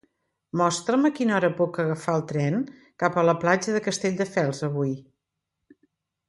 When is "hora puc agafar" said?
1.39-2.15